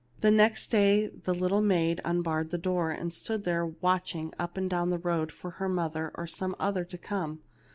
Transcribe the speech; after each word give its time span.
The 0.21 0.31
next 0.31 0.71
day 0.71 1.09
the 1.09 1.33
little 1.35 1.61
maid 1.61 2.01
unbarred 2.03 2.49
the 2.49 2.57
door, 2.57 2.89
and 2.89 3.13
stood 3.13 3.43
there 3.43 3.67
watching 3.67 4.33
up 4.39 4.57
and 4.57 4.67
down 4.67 4.89
the 4.89 4.97
road 4.97 5.31
for 5.31 5.51
her 5.51 5.69
mother 5.69 6.11
or 6.15 6.25
some 6.25 6.55
other 6.59 6.83
to 6.83 6.97
come. 6.97 7.41